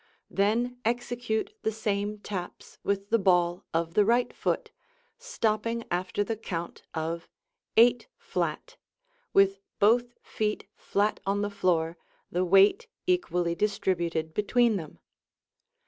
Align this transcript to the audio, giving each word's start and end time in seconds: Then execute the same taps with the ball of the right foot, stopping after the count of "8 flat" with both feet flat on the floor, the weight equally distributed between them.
Then 0.31 0.79
execute 0.83 1.53
the 1.61 1.71
same 1.71 2.17
taps 2.17 2.79
with 2.83 3.11
the 3.11 3.19
ball 3.19 3.63
of 3.71 3.93
the 3.93 4.03
right 4.03 4.33
foot, 4.33 4.71
stopping 5.19 5.83
after 5.91 6.23
the 6.23 6.35
count 6.35 6.81
of 6.95 7.29
"8 7.77 8.07
flat" 8.17 8.77
with 9.31 9.59
both 9.77 10.15
feet 10.23 10.65
flat 10.75 11.19
on 11.27 11.43
the 11.43 11.51
floor, 11.51 11.97
the 12.31 12.43
weight 12.43 12.87
equally 13.05 13.53
distributed 13.53 14.33
between 14.33 14.75
them. 14.75 14.97